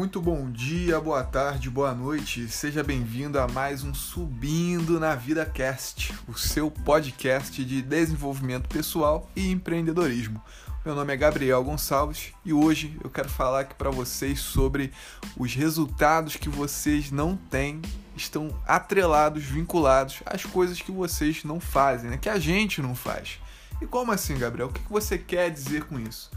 [0.00, 2.48] Muito bom dia, boa tarde, boa noite.
[2.48, 9.28] Seja bem-vindo a mais um Subindo na Vida Cast, o seu podcast de desenvolvimento pessoal
[9.36, 10.42] e empreendedorismo.
[10.86, 14.90] Meu nome é Gabriel Gonçalves e hoje eu quero falar aqui para vocês sobre
[15.36, 17.82] os resultados que vocês não têm,
[18.16, 22.16] estão atrelados, vinculados às coisas que vocês não fazem, né?
[22.16, 23.38] que a gente não faz.
[23.82, 24.68] E como assim, Gabriel?
[24.68, 26.30] O que você quer dizer com isso?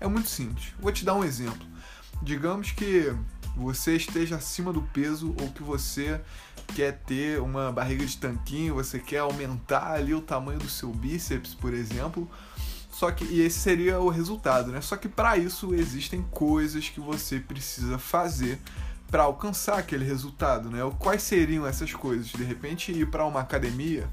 [0.00, 0.72] É muito simples.
[0.80, 1.68] Vou te dar um exemplo.
[2.22, 3.14] Digamos que
[3.56, 6.20] você esteja acima do peso ou que você
[6.74, 11.54] quer ter uma barriga de tanquinho, você quer aumentar ali o tamanho do seu bíceps,
[11.54, 12.30] por exemplo.
[12.90, 14.80] Só que e esse seria o resultado, né?
[14.80, 18.58] Só que para isso existem coisas que você precisa fazer
[19.10, 20.78] para alcançar aquele resultado, né?
[20.98, 22.26] Quais seriam essas coisas?
[22.28, 24.08] De repente ir para uma academia,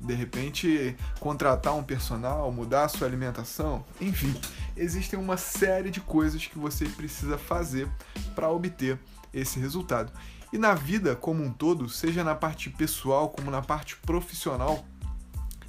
[0.00, 4.34] de repente contratar um personal, mudar a sua alimentação, enfim,
[4.76, 7.88] existem uma série de coisas que você precisa fazer
[8.34, 8.98] para obter
[9.32, 10.12] esse resultado.
[10.52, 14.84] E na vida como um todo, seja na parte pessoal como na parte profissional,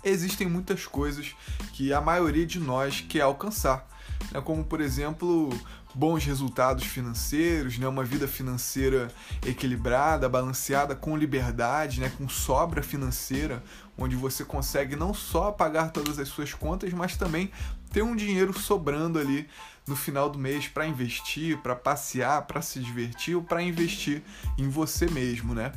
[0.04, 1.36] existem muitas coisas
[1.74, 3.88] que a maioria de nós quer alcançar,
[4.32, 4.40] né?
[4.42, 5.50] como por exemplo
[5.94, 7.88] bons resultados financeiros, né?
[7.88, 9.10] uma vida financeira
[9.46, 12.12] equilibrada, balanceada, com liberdade, né?
[12.18, 13.64] com sobra financeira,
[13.98, 17.52] onde você consegue não só pagar todas as suas contas, mas também
[17.92, 19.48] ter um dinheiro sobrando ali
[19.88, 24.22] no final do mês para investir, para passear, para se divertir ou para investir
[24.58, 25.72] em você mesmo, né?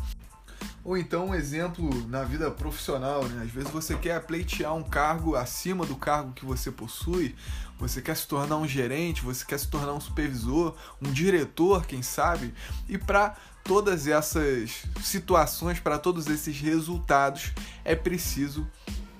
[0.84, 3.44] Ou então um exemplo na vida profissional, né?
[3.44, 7.36] Às vezes você quer pleitear um cargo acima do cargo que você possui,
[7.78, 12.02] você quer se tornar um gerente, você quer se tornar um supervisor, um diretor, quem
[12.02, 12.52] sabe?
[12.88, 17.52] E para todas essas situações, para todos esses resultados,
[17.84, 18.68] é preciso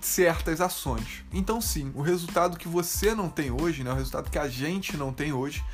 [0.01, 1.25] certas ações.
[1.33, 4.97] Então sim, o resultado que você não tem hoje, né, o resultado que a gente
[4.97, 5.65] não tem hoje,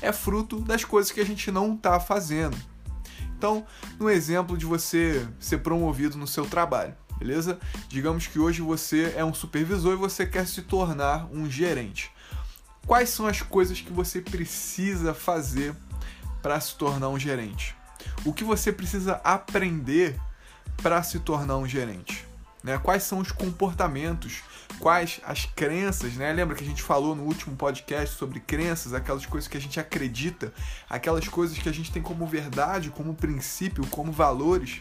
[0.00, 2.56] é fruto das coisas que a gente não está fazendo.
[3.36, 3.66] Então,
[3.98, 7.58] no exemplo de você ser promovido no seu trabalho, beleza?
[7.88, 12.10] Digamos que hoje você é um supervisor e você quer se tornar um gerente.
[12.86, 15.74] Quais são as coisas que você precisa fazer
[16.42, 17.74] para se tornar um gerente?
[18.24, 20.18] O que você precisa aprender
[20.82, 22.26] para se tornar um gerente?
[22.64, 22.78] Né?
[22.78, 24.42] Quais são os comportamentos,
[24.78, 26.32] quais as crenças, né?
[26.32, 29.78] Lembra que a gente falou no último podcast sobre crenças, aquelas coisas que a gente
[29.78, 30.50] acredita,
[30.88, 34.80] aquelas coisas que a gente tem como verdade, como princípio, como valores.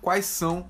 [0.00, 0.68] Quais são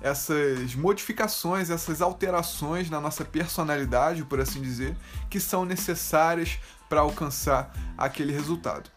[0.00, 4.96] essas modificações, essas alterações na nossa personalidade, por assim dizer,
[5.30, 6.58] que são necessárias
[6.88, 8.90] para alcançar aquele resultado.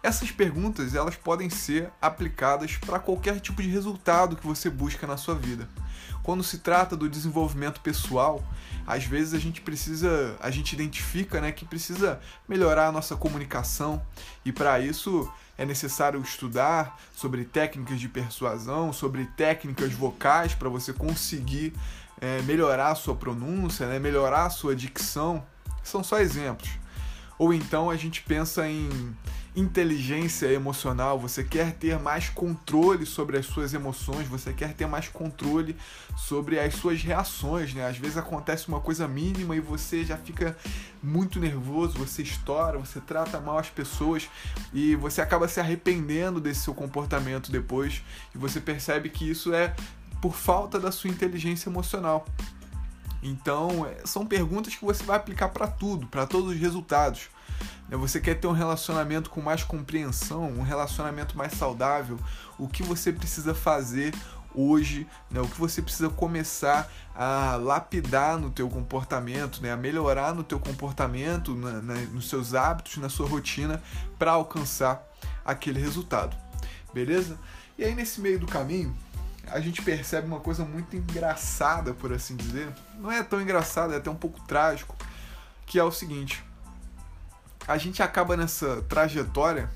[0.00, 5.16] Essas perguntas elas podem ser aplicadas para qualquer tipo de resultado que você busca na
[5.16, 5.68] sua vida.
[6.22, 8.42] Quando se trata do desenvolvimento pessoal,
[8.86, 14.02] às vezes a gente precisa, a gente identifica, né, que precisa melhorar a nossa comunicação
[14.44, 20.92] e para isso é necessário estudar sobre técnicas de persuasão, sobre técnicas vocais para você
[20.92, 21.72] conseguir
[22.20, 25.44] é, melhorar a sua pronúncia, né, melhorar a sua dicção.
[25.82, 26.70] São só exemplos.
[27.38, 29.14] Ou então a gente pensa em
[29.54, 35.08] inteligência emocional, você quer ter mais controle sobre as suas emoções, você quer ter mais
[35.08, 35.76] controle
[36.16, 37.86] sobre as suas reações, né?
[37.86, 40.56] Às vezes acontece uma coisa mínima e você já fica
[41.02, 44.28] muito nervoso, você estoura, você trata mal as pessoas
[44.72, 48.02] e você acaba se arrependendo desse seu comportamento depois
[48.34, 49.74] e você percebe que isso é
[50.20, 52.26] por falta da sua inteligência emocional.
[53.22, 57.28] Então, é, são perguntas que você vai aplicar para tudo, para todos os resultados.
[57.88, 62.18] Né, você quer ter um relacionamento com mais compreensão, um relacionamento mais saudável?
[62.58, 64.14] O que você precisa fazer
[64.54, 65.40] hoje, né?
[65.40, 69.72] O que você precisa começar a lapidar no teu comportamento, né?
[69.72, 73.82] A melhorar no teu comportamento, na, na, nos seus hábitos, na sua rotina,
[74.18, 75.02] para alcançar
[75.44, 76.36] aquele resultado,
[76.92, 77.38] beleza?
[77.78, 78.94] E aí nesse meio do caminho
[79.50, 82.68] a gente percebe uma coisa muito engraçada, por assim dizer.
[82.98, 84.96] Não é tão engraçado, é até um pouco trágico,
[85.66, 86.44] que é o seguinte:
[87.66, 89.70] a gente acaba nessa trajetória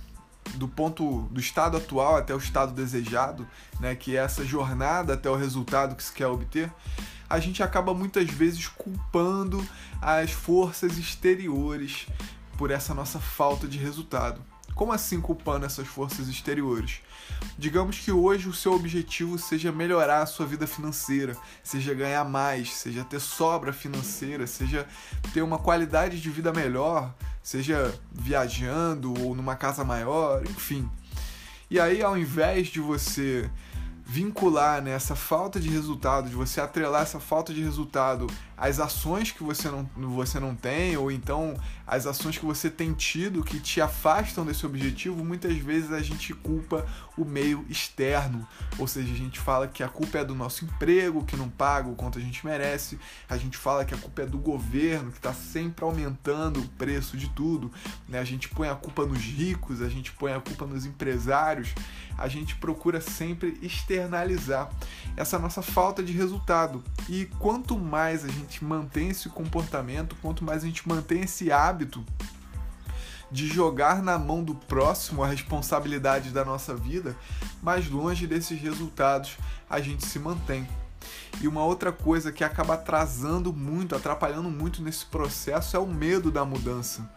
[0.54, 3.46] do ponto do estado atual até o estado desejado,
[3.80, 6.70] né, que é essa jornada até o resultado que se quer obter,
[7.28, 9.66] a gente acaba muitas vezes culpando
[10.00, 12.06] as forças exteriores
[12.58, 14.44] por essa nossa falta de resultado.
[14.74, 17.00] Como assim culpando essas forças exteriores?
[17.58, 22.72] Digamos que hoje o seu objetivo seja melhorar a sua vida financeira, seja ganhar mais,
[22.72, 24.86] seja ter sobra financeira, seja
[25.32, 30.88] ter uma qualidade de vida melhor, seja viajando ou numa casa maior, enfim.
[31.70, 33.50] E aí, ao invés de você
[34.04, 38.26] vincular né, essa falta de resultado, de você atrelar essa falta de resultado
[38.62, 42.92] às ações que você não, você não tem, ou então as ações que você tem
[42.92, 46.86] tido que te afastam desse objetivo, muitas vezes a gente culpa
[47.18, 48.46] o meio externo.
[48.78, 51.88] Ou seja, a gente fala que a culpa é do nosso emprego, que não paga
[51.88, 55.18] o quanto a gente merece, a gente fala que a culpa é do governo, que
[55.18, 57.68] está sempre aumentando o preço de tudo,
[58.08, 58.20] né?
[58.20, 61.74] a gente põe a culpa nos ricos, a gente põe a culpa nos empresários,
[62.16, 64.70] a gente procura sempre externalizar
[65.16, 66.82] essa nossa falta de resultado.
[67.08, 72.04] E quanto mais a gente mantém esse comportamento, quanto mais a gente mantém esse hábito
[73.30, 77.16] de jogar na mão do próximo a responsabilidade da nossa vida,
[77.62, 79.38] mais longe desses resultados
[79.68, 80.68] a gente se mantém.
[81.40, 86.30] E uma outra coisa que acaba atrasando muito, atrapalhando muito nesse processo é o medo
[86.30, 87.10] da mudança.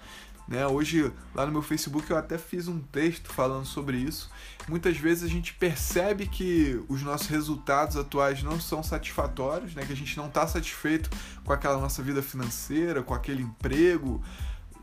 [0.48, 0.66] Né?
[0.68, 4.30] Hoje, lá no meu Facebook, eu até fiz um texto falando sobre isso.
[4.68, 9.84] Muitas vezes a gente percebe que os nossos resultados atuais não são satisfatórios, né?
[9.86, 11.10] que a gente não está satisfeito
[11.44, 14.24] com aquela nossa vida financeira, com aquele emprego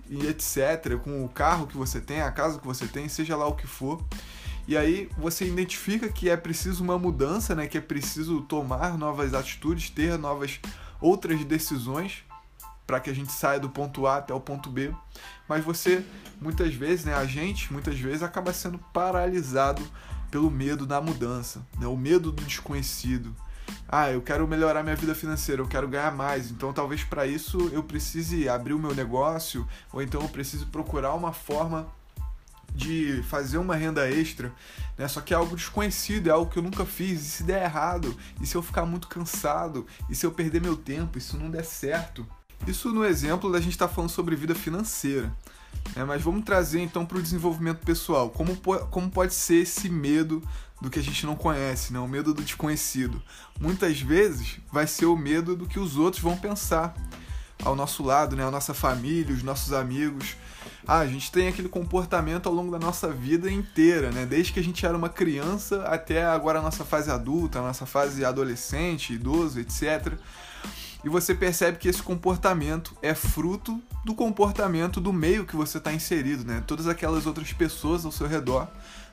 [0.09, 3.47] e etc., com o carro que você tem, a casa que você tem, seja lá
[3.47, 4.05] o que for.
[4.67, 7.69] E aí você identifica que é preciso uma mudança, né?
[7.69, 10.61] que é preciso tomar novas atitudes, ter novas
[11.01, 12.25] outras decisões
[12.87, 14.93] para que a gente saia do ponto A até o ponto B,
[15.49, 16.05] mas você
[16.41, 19.83] muitas vezes, né, a gente muitas vezes acaba sendo paralisado
[20.31, 23.35] pelo medo da mudança, né, o medo do desconhecido.
[23.89, 27.71] Ah, eu quero melhorar minha vida financeira, eu quero ganhar mais, então talvez para isso
[27.73, 31.87] eu precise abrir o meu negócio, ou então eu preciso procurar uma forma
[32.75, 34.53] de fazer uma renda extra,
[34.97, 35.07] né?
[35.07, 37.21] Só que é algo desconhecido, é algo que eu nunca fiz.
[37.21, 40.77] E se der errado, e se eu ficar muito cansado, e se eu perder meu
[40.77, 42.27] tempo, e se não der certo,
[42.67, 45.33] isso no exemplo da gente estar tá falando sobre vida financeira.
[45.97, 46.05] Né?
[46.05, 48.31] Mas vamos trazer então para o desenvolvimento pessoal.
[48.31, 50.43] Como, como pode ser esse medo
[50.81, 51.99] do que a gente não conhece, né?
[51.99, 53.23] o medo do desconhecido?
[53.61, 56.95] Muitas vezes vai ser o medo do que os outros vão pensar
[57.65, 58.45] ao nosso lado, né?
[58.45, 60.37] a nossa família, os nossos amigos.
[60.87, 64.27] Ah, a gente tem aquele comportamento ao longo da nossa vida inteira, né?
[64.27, 67.87] Desde que a gente era uma criança até agora a nossa fase adulta, a nossa
[67.87, 70.19] fase adolescente, idoso, etc
[71.05, 75.93] e você percebe que esse comportamento é fruto do comportamento do meio que você está
[75.93, 76.63] inserido, né?
[76.67, 78.69] Todas aquelas outras pessoas ao seu redor,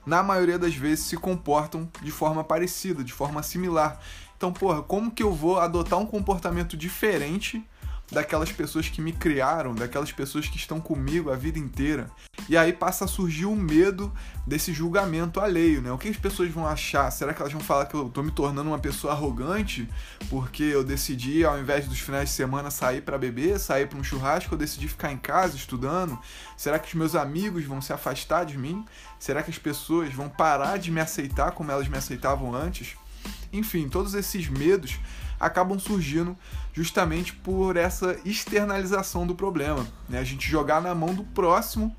[0.05, 3.99] na maioria das vezes, se comportam de forma parecida, de forma similar.
[4.37, 7.63] Então, porra, como que eu vou adotar um comportamento diferente
[8.11, 12.09] daquelas pessoas que me criaram, daquelas pessoas que estão comigo a vida inteira.
[12.47, 14.11] E aí passa a surgir o medo
[14.45, 15.91] desse julgamento alheio, né?
[15.91, 17.11] O que as pessoas vão achar?
[17.11, 19.87] Será que elas vão falar que eu tô me tornando uma pessoa arrogante
[20.29, 24.03] porque eu decidi, ao invés dos finais de semana, sair para beber, sair para um
[24.03, 26.17] churrasco, eu decidi ficar em casa estudando?
[26.57, 28.83] Será que os meus amigos vão se afastar de mim?
[29.19, 32.95] Será que as pessoas vão parar de me aceitar como elas me aceitavam antes?
[33.51, 34.99] Enfim, todos esses medos
[35.39, 36.37] acabam surgindo
[36.73, 40.19] justamente por essa externalização do problema, né?
[40.19, 41.95] A gente jogar na mão do próximo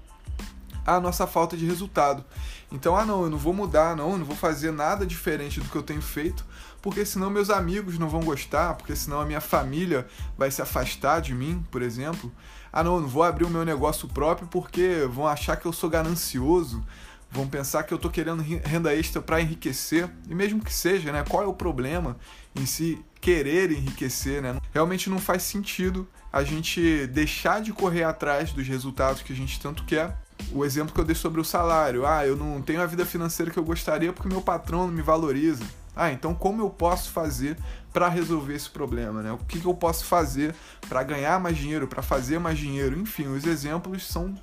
[0.86, 2.24] a nossa falta de resultado.
[2.72, 5.68] Então, ah não, eu não vou mudar, não, eu não vou fazer nada diferente do
[5.68, 6.44] que eu tenho feito,
[6.80, 10.06] porque senão meus amigos não vão gostar, porque senão a minha família
[10.38, 12.32] vai se afastar de mim, por exemplo.
[12.72, 15.72] Ah não, eu não vou abrir o meu negócio próprio porque vão achar que eu
[15.72, 16.84] sou ganancioso,
[17.30, 21.24] vão pensar que eu estou querendo renda extra para enriquecer, e mesmo que seja, né,
[21.28, 22.16] qual é o problema
[22.54, 24.56] em se querer enriquecer, né?
[24.72, 29.60] Realmente não faz sentido a gente deixar de correr atrás dos resultados que a gente
[29.60, 30.16] tanto quer.
[30.52, 33.52] O exemplo que eu dei sobre o salário, ah, eu não tenho a vida financeira
[33.52, 35.64] que eu gostaria porque meu patrão não me valoriza.
[35.94, 37.58] Ah, então como eu posso fazer
[37.92, 39.32] para resolver esse problema, né?
[39.32, 40.54] O que, que eu posso fazer
[40.88, 42.98] para ganhar mais dinheiro, para fazer mais dinheiro?
[42.98, 44.34] Enfim, os exemplos são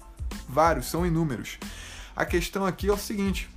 [0.47, 1.57] vários, são inúmeros.
[2.17, 3.47] A questão aqui é o seguinte: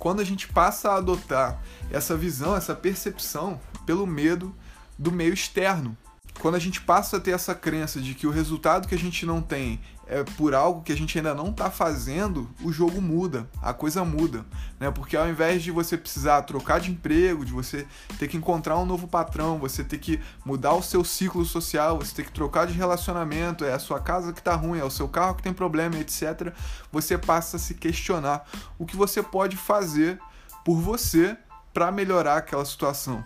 [0.00, 4.52] quando a gente passa a adotar essa visão, essa percepção pelo medo
[4.98, 5.96] do meio externo,
[6.40, 9.26] quando a gente passa a ter essa crença de que o resultado que a gente
[9.26, 13.48] não tem é por algo que a gente ainda não está fazendo, o jogo muda,
[13.60, 14.44] a coisa muda,
[14.80, 14.90] né?
[14.90, 17.86] Porque ao invés de você precisar trocar de emprego, de você
[18.18, 22.14] ter que encontrar um novo patrão, você ter que mudar o seu ciclo social, você
[22.14, 25.08] ter que trocar de relacionamento, é a sua casa que está ruim, é o seu
[25.08, 26.54] carro que tem problema, etc.
[26.90, 30.18] Você passa a se questionar o que você pode fazer
[30.64, 31.36] por você
[31.74, 33.22] para melhorar aquela situação.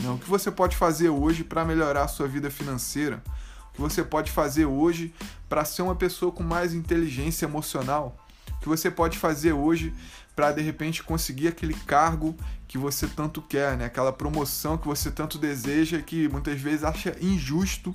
[0.00, 0.10] Né?
[0.10, 3.22] O que você pode fazer hoje para melhorar a sua vida financeira?
[3.70, 5.14] O que você pode fazer hoje
[5.48, 8.16] para ser uma pessoa com mais inteligência emocional?
[8.50, 9.94] O que você pode fazer hoje
[10.34, 13.84] para de repente conseguir aquele cargo que você tanto quer, né?
[13.84, 17.94] Aquela promoção que você tanto deseja que muitas vezes acha injusto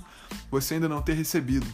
[0.50, 1.66] você ainda não ter recebido.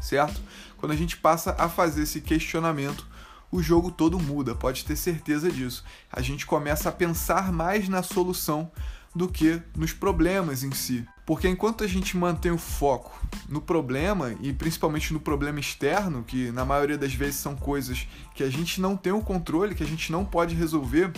[0.00, 0.40] Certo?
[0.76, 3.06] Quando a gente passa a fazer esse questionamento,
[3.50, 5.84] o jogo todo muda, pode ter certeza disso.
[6.12, 8.70] A gente começa a pensar mais na solução
[9.14, 11.06] do que nos problemas em si.
[11.24, 13.18] Porque enquanto a gente mantém o foco
[13.48, 18.42] no problema, e principalmente no problema externo, que na maioria das vezes são coisas que
[18.42, 21.10] a gente não tem o controle, que a gente não pode resolver,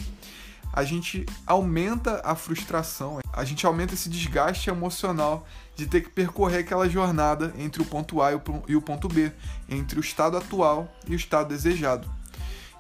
[0.73, 6.59] a gente aumenta a frustração, a gente aumenta esse desgaste emocional de ter que percorrer
[6.59, 8.31] aquela jornada entre o ponto A
[8.69, 9.33] e o ponto B,
[9.69, 12.16] entre o estado atual e o estado desejado.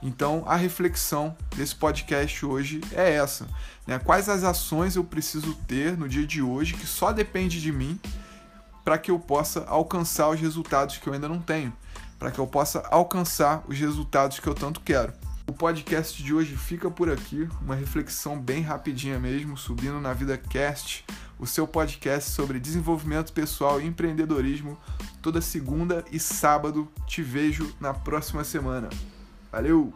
[0.07, 3.45] Então, a reflexão desse podcast hoje é essa:
[3.85, 3.99] né?
[3.99, 7.99] quais as ações eu preciso ter no dia de hoje que só depende de mim
[8.85, 11.73] para que eu possa alcançar os resultados que eu ainda não tenho,
[12.21, 15.13] para que eu possa alcançar os resultados que eu tanto quero.
[15.45, 20.39] O podcast de hoje fica por aqui, uma reflexão bem rapidinha mesmo, subindo na Vida
[20.39, 21.05] Cast,
[21.37, 24.79] o seu podcast sobre desenvolvimento pessoal e empreendedorismo,
[25.21, 26.89] toda segunda e sábado.
[27.09, 28.89] Te vejo na próxima semana.
[29.57, 29.91] Valeu!